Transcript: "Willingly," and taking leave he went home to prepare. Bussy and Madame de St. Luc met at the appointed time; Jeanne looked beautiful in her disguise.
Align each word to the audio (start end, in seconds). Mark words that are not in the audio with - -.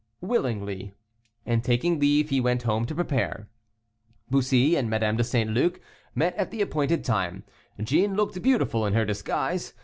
"Willingly," 0.19 0.95
and 1.45 1.63
taking 1.63 1.99
leave 1.99 2.29
he 2.31 2.41
went 2.41 2.63
home 2.63 2.87
to 2.87 2.95
prepare. 2.95 3.47
Bussy 4.31 4.75
and 4.75 4.89
Madame 4.89 5.15
de 5.15 5.23
St. 5.23 5.51
Luc 5.51 5.79
met 6.15 6.35
at 6.37 6.49
the 6.49 6.61
appointed 6.63 7.03
time; 7.05 7.43
Jeanne 7.79 8.15
looked 8.15 8.41
beautiful 8.41 8.87
in 8.87 8.93
her 8.95 9.05
disguise. 9.05 9.75